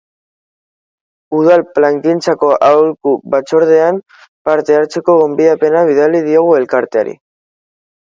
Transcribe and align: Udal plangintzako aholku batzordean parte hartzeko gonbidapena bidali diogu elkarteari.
Udal 1.39 1.63
plangintzako 1.73 2.49
aholku 2.67 3.13
batzordean 3.33 3.99
parte 4.49 4.79
hartzeko 4.79 5.19
gonbidapena 5.21 5.85
bidali 5.91 6.23
diogu 6.29 6.57
elkarteari. 6.63 7.15